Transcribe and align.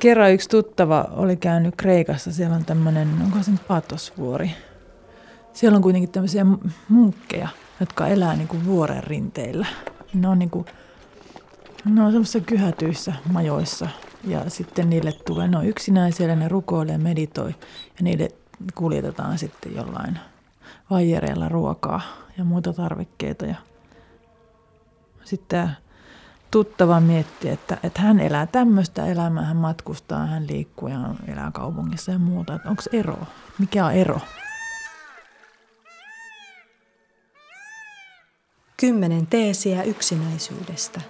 kerran 0.00 0.32
yksi 0.32 0.48
tuttava 0.48 1.08
oli 1.10 1.36
käynyt 1.36 1.74
Kreikassa, 1.76 2.32
siellä 2.32 2.56
on 2.56 2.64
tämmöinen, 2.64 3.08
onko 3.24 3.42
se 3.42 3.52
Patosvuori. 3.68 4.50
Siellä 5.52 5.76
on 5.76 5.82
kuitenkin 5.82 6.10
tämmöisiä 6.10 6.46
munkkeja, 6.88 7.48
jotka 7.80 8.06
elää 8.06 8.36
niin 8.36 8.48
kuin 8.48 8.64
vuoren 8.64 9.04
rinteillä. 9.04 9.66
Ne 10.14 10.28
on, 10.28 10.38
niin 10.38 10.50
kuin, 10.50 10.66
ne 11.84 12.02
on 12.02 12.12
semmoisissa 12.12 12.40
kyhätyissä 12.40 13.12
majoissa 13.32 13.88
ja 14.24 14.50
sitten 14.50 14.90
niille 14.90 15.12
tulee, 15.12 15.48
ne 15.48 15.56
on 15.56 15.66
yksinäisiä 15.66 16.36
ne 16.36 16.48
rukoilee 16.48 16.98
meditoi 16.98 17.54
ja 17.98 18.02
niille 18.02 18.28
kuljetetaan 18.74 19.38
sitten 19.38 19.74
jollain 19.76 20.18
vaijereilla 20.90 21.48
ruokaa 21.48 22.00
ja 22.38 22.44
muita 22.44 22.72
tarvikkeita. 22.72 23.46
Ja 23.46 23.54
sitten 25.24 25.70
tuttava 26.50 27.00
mietti, 27.00 27.48
että, 27.48 27.78
että 27.82 28.00
hän 28.00 28.20
elää 28.20 28.46
tämmöistä 28.46 29.06
elämää, 29.06 29.44
hän 29.44 29.56
matkustaa, 29.56 30.26
hän 30.26 30.46
liikkuu 30.46 30.88
ja 30.88 31.14
elää 31.26 31.50
kaupungissa 31.54 32.12
ja 32.12 32.18
muuta. 32.18 32.54
Että 32.54 32.70
onko 32.70 32.82
ero? 32.92 33.18
Mikä 33.58 33.86
on 33.86 33.92
ero? 33.92 34.20
Kymmenen 38.76 39.26
teesiä 39.26 39.82
yksinäisyydestä. 39.82 41.00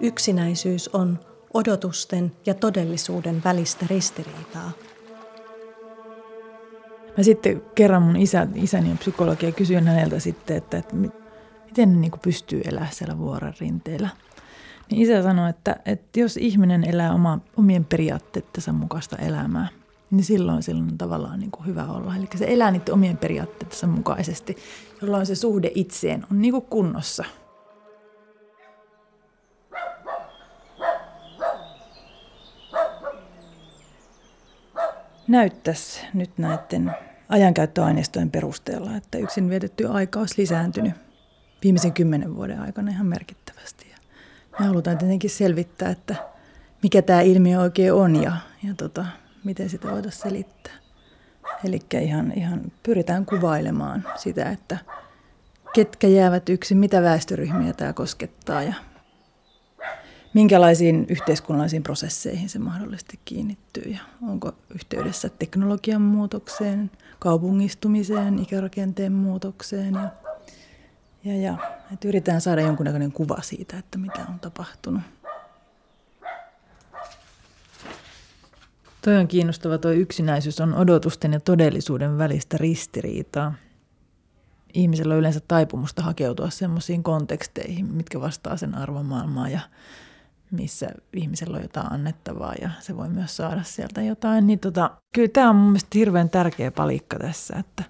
Yksinäisyys 0.00 0.88
on 0.88 1.18
odotusten 1.54 2.32
ja 2.46 2.54
todellisuuden 2.54 3.44
välistä 3.44 3.86
ristiriitaa. 3.90 4.70
Mä 7.16 7.24
sitten 7.24 7.62
kerran 7.74 8.02
mun 8.02 8.16
isä, 8.16 8.46
isäni 8.54 8.90
on 8.90 8.98
psykologi 8.98 9.46
ja 9.46 9.52
kysyin 9.52 9.86
häneltä 9.86 10.18
sitten, 10.18 10.56
että, 10.56 10.78
että 10.78 10.96
miten 10.96 11.92
ne 11.92 11.98
niin 11.98 12.12
pystyy 12.22 12.60
elämään 12.64 12.92
siellä 12.92 13.18
vuoren 13.18 13.54
rinteellä. 13.60 14.08
Niin 14.90 15.02
isä 15.02 15.22
sanoi, 15.22 15.50
että, 15.50 15.76
että 15.86 16.20
jos 16.20 16.36
ihminen 16.36 16.84
elää 16.84 17.14
oma, 17.14 17.38
omien 17.56 17.84
periaatteettensa 17.84 18.72
mukaista 18.72 19.16
elämää, 19.16 19.68
niin 20.10 20.24
silloin 20.24 20.62
silloin 20.62 20.98
tavallaan 20.98 21.40
niin 21.40 21.50
kuin 21.50 21.66
hyvä 21.66 21.84
olla. 21.84 22.16
Eli 22.16 22.28
se 22.34 22.44
elää 22.48 22.70
niiden 22.70 22.94
omien 22.94 23.16
periaatteettensa 23.16 23.86
mukaisesti, 23.86 24.56
jolloin 25.02 25.26
se 25.26 25.34
suhde 25.34 25.70
itseen 25.74 26.26
on 26.30 26.42
niin 26.42 26.52
kuin 26.52 26.66
kunnossa. 26.66 27.24
Näyttäisi 35.28 36.00
nyt 36.14 36.38
näiden 36.38 36.94
ajankäyttöaineistojen 37.28 38.30
perusteella, 38.30 38.96
että 38.96 39.18
yksin 39.18 39.50
vietetty 39.50 39.86
aika 39.86 40.20
olisi 40.20 40.42
lisääntynyt 40.42 40.92
viimeisen 41.64 41.92
kymmenen 41.92 42.36
vuoden 42.36 42.60
aikana 42.60 42.90
ihan 42.90 43.06
merkittävästi. 43.06 43.89
Me 44.60 44.66
halutaan 44.66 44.98
tietenkin 44.98 45.30
selvittää, 45.30 45.90
että 45.90 46.14
mikä 46.82 47.02
tämä 47.02 47.20
ilmiö 47.20 47.60
oikein 47.60 47.92
on 47.92 48.22
ja, 48.22 48.36
ja 48.62 48.74
tota, 48.76 49.06
miten 49.44 49.68
sitä 49.68 49.90
voitaisiin 49.90 50.22
selittää. 50.22 50.72
Eli 51.64 51.80
ihan, 52.00 52.32
ihan 52.36 52.72
pyritään 52.82 53.26
kuvailemaan 53.26 54.04
sitä, 54.16 54.50
että 54.50 54.78
ketkä 55.74 56.06
jäävät 56.08 56.48
yksin, 56.48 56.78
mitä 56.78 57.02
väestöryhmiä 57.02 57.72
tämä 57.72 57.92
koskettaa 57.92 58.62
ja 58.62 58.74
minkälaisiin 60.34 61.06
yhteiskunnallisiin 61.08 61.82
prosesseihin 61.82 62.48
se 62.48 62.58
mahdollisesti 62.58 63.20
kiinnittyy 63.24 63.92
ja 63.92 64.00
onko 64.28 64.52
yhteydessä 64.74 65.28
teknologian 65.28 66.02
muutokseen, 66.02 66.90
kaupungistumiseen, 67.18 68.38
ikärakenteen 68.38 69.12
muutokseen 69.12 69.94
ja, 69.94 70.10
ja, 71.24 71.36
ja 71.36 71.56
että 71.94 72.08
yritetään 72.08 72.40
saada 72.40 72.60
jonkunnäköinen 72.60 73.12
kuva 73.12 73.38
siitä, 73.42 73.78
että 73.78 73.98
mitä 73.98 74.26
on 74.28 74.40
tapahtunut. 74.40 75.02
Toi 79.04 79.16
on 79.16 79.28
kiinnostava, 79.28 79.78
tuo 79.78 79.90
yksinäisyys 79.90 80.60
on 80.60 80.74
odotusten 80.74 81.32
ja 81.32 81.40
todellisuuden 81.40 82.18
välistä 82.18 82.56
ristiriitaa. 82.56 83.54
Ihmisellä 84.74 85.14
on 85.14 85.20
yleensä 85.20 85.40
taipumusta 85.48 86.02
hakeutua 86.02 86.50
semmoisiin 86.50 87.02
konteksteihin, 87.02 87.86
mitkä 87.86 88.20
vastaa 88.20 88.56
sen 88.56 88.74
arvomaailmaa 88.74 89.48
ja 89.48 89.60
missä 90.50 90.88
ihmisellä 91.12 91.56
on 91.56 91.62
jotain 91.62 91.92
annettavaa 91.92 92.54
ja 92.62 92.70
se 92.80 92.96
voi 92.96 93.08
myös 93.08 93.36
saada 93.36 93.62
sieltä 93.62 94.02
jotain. 94.02 94.46
Niin 94.46 94.58
tota, 94.58 94.90
kyllä 95.14 95.28
tämä 95.28 95.50
on 95.50 95.56
mun 95.56 95.66
mielestä 95.66 95.88
hirveän 95.94 96.30
tärkeä 96.30 96.70
palikka 96.70 97.18
tässä, 97.18 97.56
että 97.58 97.84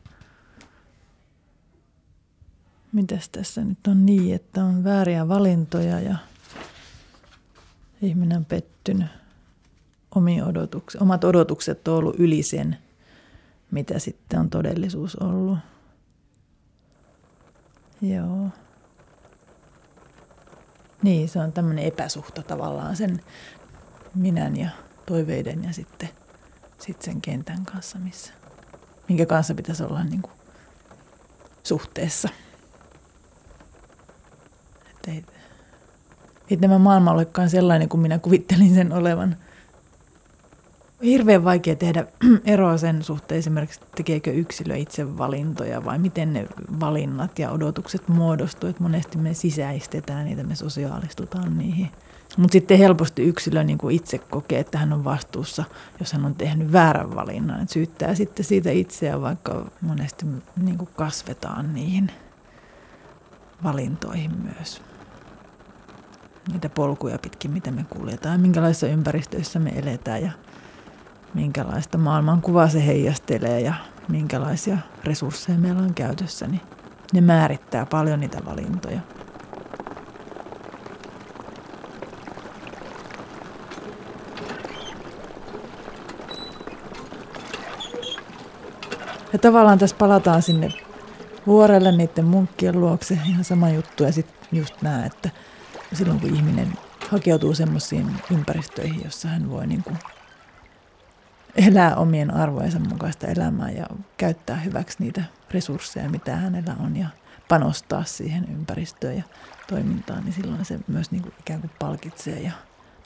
mitäs 2.92 3.28
tässä 3.28 3.64
nyt 3.64 3.86
on 3.86 4.06
niin, 4.06 4.34
että 4.34 4.64
on 4.64 4.84
vääriä 4.84 5.28
valintoja 5.28 6.00
ja 6.00 6.16
ihminen 8.02 8.38
on 8.38 8.44
pettynyt 8.44 9.06
omiin 10.14 10.44
odotukset, 10.44 11.02
omat 11.02 11.24
odotukset 11.24 11.88
on 11.88 11.94
ollut 11.94 12.16
yli 12.18 12.42
sen, 12.42 12.76
mitä 13.70 13.98
sitten 13.98 14.40
on 14.40 14.50
todellisuus 14.50 15.16
ollut. 15.16 15.58
Joo. 18.02 18.48
Niin, 21.02 21.28
se 21.28 21.38
on 21.38 21.52
tämmöinen 21.52 21.84
epäsuhta 21.84 22.42
tavallaan 22.42 22.96
sen 22.96 23.22
minän 24.14 24.56
ja 24.56 24.70
toiveiden 25.06 25.64
ja 25.64 25.72
sitten, 25.72 26.08
sitten 26.78 27.04
sen 27.04 27.20
kentän 27.20 27.64
kanssa, 27.64 27.98
missä, 27.98 28.32
minkä 29.08 29.26
kanssa 29.26 29.54
pitäisi 29.54 29.82
olla 29.82 30.04
niin 30.04 30.22
kuin 30.22 30.32
suhteessa. 31.62 32.28
Että 35.00 35.10
ei, 35.10 35.24
ei 36.50 36.56
tämä 36.56 36.78
maailma 36.78 37.12
olekaan 37.12 37.50
sellainen 37.50 37.88
kuin 37.88 38.00
minä 38.00 38.18
kuvittelin 38.18 38.74
sen 38.74 38.92
olevan– 38.92 39.36
hirveän 41.02 41.44
vaikea 41.44 41.76
tehdä 41.76 42.06
eroa 42.44 42.76
sen 42.76 43.02
suhteen 43.02 43.38
esimerkiksi, 43.38 43.80
tekeekö 43.96 44.32
yksilö 44.32 44.76
itse 44.76 45.18
valintoja 45.18 45.84
vai 45.84 45.98
miten 45.98 46.32
ne 46.32 46.46
valinnat 46.80 47.38
ja 47.38 47.50
odotukset 47.50 48.08
muodostuu. 48.08 48.70
Että 48.70 48.82
monesti 48.82 49.18
me 49.18 49.34
sisäistetään 49.34 50.24
niitä, 50.24 50.42
me 50.42 50.54
sosiaalistutaan 50.54 51.58
niihin. 51.58 51.90
Mutta 52.36 52.52
sitten 52.52 52.78
helposti 52.78 53.22
yksilö 53.22 53.64
niin 53.64 53.78
kuin 53.78 53.96
itse 53.96 54.18
kokee, 54.18 54.60
että 54.60 54.78
hän 54.78 54.92
on 54.92 55.04
vastuussa, 55.04 55.64
jos 56.00 56.12
hän 56.12 56.24
on 56.24 56.34
tehnyt 56.34 56.72
väärän 56.72 57.14
valinnan. 57.14 57.62
Et 57.62 57.70
syyttää 57.70 58.14
sitten 58.14 58.44
siitä 58.44 58.70
itseään, 58.70 59.22
vaikka 59.22 59.66
monesti 59.80 60.26
niin 60.62 60.78
kuin 60.78 60.88
kasvetaan 60.96 61.74
niihin 61.74 62.10
valintoihin 63.64 64.30
myös. 64.42 64.82
Niitä 66.52 66.68
polkuja 66.68 67.18
pitkin, 67.18 67.50
mitä 67.50 67.70
me 67.70 67.84
kuljetaan 67.90 68.40
minkälaisissa 68.40 68.86
ympäristöissä 68.86 69.58
me 69.58 69.70
eletään 69.70 70.22
ja 70.22 70.30
minkälaista 71.34 71.98
maailmankuvaa 71.98 72.68
se 72.68 72.86
heijastelee 72.86 73.60
ja 73.60 73.74
minkälaisia 74.08 74.78
resursseja 75.04 75.58
meillä 75.58 75.82
on 75.82 75.94
käytössä, 75.94 76.46
niin 76.46 76.60
ne 77.12 77.20
määrittää 77.20 77.86
paljon 77.86 78.20
niitä 78.20 78.38
valintoja. 78.46 79.00
Ja 89.32 89.38
tavallaan 89.38 89.78
tässä 89.78 89.96
palataan 89.96 90.42
sinne 90.42 90.72
vuorelle 91.50 91.92
niiden 91.92 92.24
munkkien 92.24 92.80
luokse, 92.80 93.18
ihan 93.26 93.44
sama 93.44 93.70
juttu. 93.70 94.04
Ja 94.04 94.12
sitten 94.12 94.58
just 94.58 94.82
nämä, 94.82 95.06
että 95.06 95.30
silloin 95.92 96.20
kun 96.20 96.34
ihminen 96.34 96.72
hakeutuu 97.10 97.54
semmoisiin 97.54 98.06
ympäristöihin, 98.30 99.04
jossa 99.04 99.28
hän 99.28 99.50
voi 99.50 99.66
niin 99.66 99.82
kuin 99.82 99.98
elää 101.56 101.96
omien 101.96 102.34
arvojensa 102.34 102.78
mukaista 102.78 103.26
elämää 103.26 103.70
ja 103.70 103.86
käyttää 104.16 104.56
hyväksi 104.56 104.96
niitä 105.00 105.24
resursseja, 105.50 106.10
mitä 106.10 106.36
hänellä 106.36 106.76
on 106.80 106.96
ja 106.96 107.06
panostaa 107.48 108.04
siihen 108.04 108.44
ympäristöön 108.52 109.16
ja 109.16 109.22
toimintaan, 109.68 110.24
niin 110.24 110.32
silloin 110.32 110.64
se 110.64 110.80
myös 110.86 111.10
niin 111.10 111.22
kuin 111.22 111.34
ikään 111.40 111.60
kuin 111.60 111.70
palkitsee 111.78 112.40
ja 112.40 112.52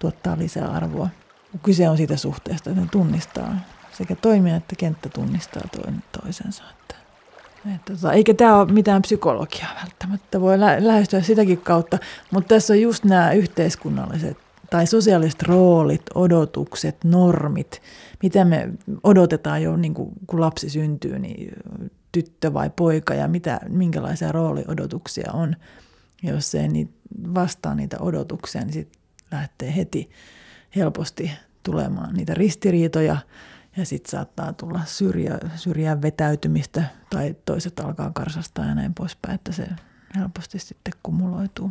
tuottaa 0.01 0.39
lisää 0.39 0.69
arvoa. 0.69 1.09
Kyse 1.63 1.89
on 1.89 1.97
siitä 1.97 2.17
suhteesta, 2.17 2.71
että 2.71 2.83
ne 2.83 2.89
tunnistaa 2.93 3.57
sekä 3.93 4.17
toimia 4.17 4.57
että 4.57 4.77
kenttä 4.79 5.09
tunnistaa 5.09 5.63
toinen 5.77 6.03
toisensa. 6.23 6.65
Että, 6.71 7.04
tota, 7.85 8.13
eikä 8.13 8.35
tämä 8.35 8.59
ole 8.59 8.73
mitään 8.73 9.03
psykologiaa 9.03 9.75
välttämättä, 9.83 10.41
voi 10.41 10.61
lä- 10.61 10.87
lähestyä 10.87 11.23
sitäkin 11.23 11.59
kautta, 11.59 11.99
mutta 12.31 12.49
tässä 12.49 12.73
on 12.73 12.81
just 12.81 13.05
nämä 13.05 13.33
yhteiskunnalliset 13.33 14.37
tai 14.71 14.87
sosiaaliset 14.87 15.43
roolit, 15.43 16.03
odotukset, 16.15 17.05
normit, 17.05 17.83
mitä 18.23 18.45
me 18.45 18.69
odotetaan 19.03 19.63
jo 19.63 19.77
niin 19.77 19.95
kuin, 19.95 20.11
kun 20.27 20.41
lapsi 20.41 20.71
syntyy, 20.71 21.19
niin 21.19 21.53
tyttö 22.13 22.53
vai 22.55 22.71
poika 22.77 23.15
ja 23.15 23.29
mitä, 23.29 23.61
minkälaisia 23.69 24.33
rooliodotuksia 24.33 25.33
on. 25.33 25.57
Jos 26.23 26.55
ei 26.55 26.69
niin 26.69 26.95
vastaa 27.35 27.75
niitä 27.75 27.97
odotuksia, 28.01 28.61
niin 28.61 28.73
sitten 28.73 29.01
lähtee 29.33 29.77
heti 29.77 30.11
helposti 30.77 31.31
tulemaan 31.63 32.15
niitä 32.15 32.35
ristiriitoja 32.35 33.17
ja 33.77 33.87
sitten 33.87 34.11
saattaa 34.11 34.53
tulla 34.53 34.81
syrjä, 34.85 35.39
syrjään 35.57 36.03
vetäytymistä 36.03 36.85
tai 37.11 37.37
toiset 37.45 37.81
alkaa 37.81 38.11
karsastaa 38.15 38.65
ja 38.65 38.75
näin 38.75 38.95
poispäin, 38.95 39.35
että 39.35 39.53
se 39.53 39.67
helposti 40.17 40.59
sitten 40.59 40.93
kumuloituu. 41.03 41.71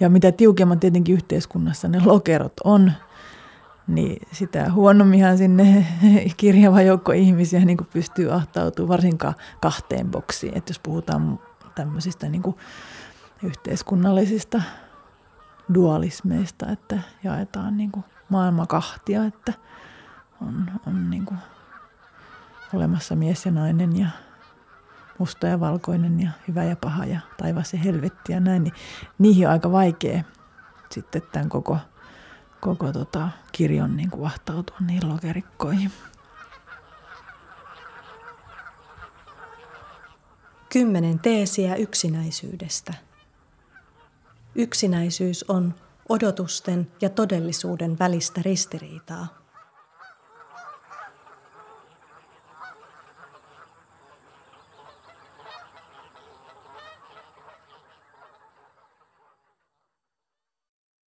Ja 0.00 0.08
mitä 0.08 0.32
tiukemman 0.32 0.80
tietenkin 0.80 1.14
yhteiskunnassa 1.14 1.88
ne 1.88 2.00
lokerot 2.04 2.52
on, 2.64 2.92
niin 3.86 4.26
sitä 4.32 4.72
huonomminhan 4.72 5.38
sinne 5.38 5.86
kirjava 6.36 6.82
joukko 6.82 7.12
ihmisiä 7.12 7.64
niin 7.64 7.76
kuin 7.76 7.88
pystyy 7.92 8.32
ahtautumaan 8.32 8.88
varsinkaan 8.88 9.34
kahteen 9.60 10.10
boksiin. 10.10 10.58
Että 10.58 10.70
jos 10.70 10.78
puhutaan 10.78 11.40
tämmöisistä 11.74 12.28
niin 12.28 12.42
kuin 12.42 12.56
yhteiskunnallisista 13.42 14.62
dualismeista, 15.74 16.66
että 16.68 16.98
jaetaan 17.24 17.76
niin 17.76 17.92
kuin 17.92 18.04
maailma 18.28 18.66
kahtia, 18.66 19.24
että 19.24 19.52
on, 20.42 20.70
on 20.86 21.10
niin 21.10 21.26
kuin 21.26 21.38
olemassa 22.74 23.16
mies 23.16 23.46
ja 23.46 23.52
nainen 23.52 23.98
ja 23.98 24.08
musta 25.18 25.46
ja 25.46 25.60
valkoinen 25.60 26.20
ja 26.20 26.30
hyvä 26.48 26.64
ja 26.64 26.76
paha 26.76 27.04
ja 27.04 27.20
taivas 27.36 27.72
ja 27.72 27.78
helvetti 27.78 28.32
ja 28.32 28.40
näin, 28.40 28.64
niin 28.64 28.74
niihin 29.18 29.46
on 29.46 29.52
aika 29.52 29.72
vaikea 29.72 30.22
sitten 30.90 31.22
tämän 31.32 31.48
koko, 31.48 31.78
koko 32.60 32.92
tota 32.92 33.28
kirjon 33.52 33.96
niin 33.96 34.10
kuin 34.10 34.22
vahtautua 34.22 34.76
niihin 34.80 35.08
lokerikkoihin. 35.08 35.92
Kymmenen 40.72 41.18
teesiä 41.18 41.74
yksinäisyydestä. 41.74 42.94
Yksinäisyys 44.58 45.44
on 45.48 45.74
odotusten 46.08 46.92
ja 47.00 47.08
todellisuuden 47.10 47.98
välistä 47.98 48.40
ristiriitaa. 48.44 49.45